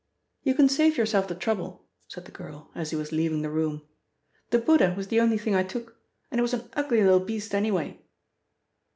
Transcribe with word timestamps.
"You 0.41 0.55
can 0.55 0.67
save 0.67 0.97
yourself 0.97 1.27
the 1.27 1.35
trouble," 1.35 1.85
said 2.07 2.25
the 2.25 2.31
girl, 2.31 2.71
as 2.73 2.89
he 2.89 2.95
was 2.95 3.11
leaving 3.11 3.43
the 3.43 3.51
room. 3.51 3.83
"The 4.49 4.57
Buddha 4.57 4.95
was 4.97 5.09
the 5.09 5.19
only 5.21 5.37
thing 5.37 5.53
I 5.53 5.61
took, 5.61 5.95
and 6.31 6.39
it 6.39 6.41
was 6.41 6.55
an 6.55 6.67
ugly 6.73 7.03
little 7.03 7.19
beast 7.19 7.53
anyway." 7.53 8.01